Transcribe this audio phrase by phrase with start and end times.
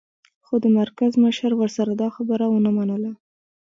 [0.45, 3.11] خو د مرکز مشر ورسره دا خبره و نه منله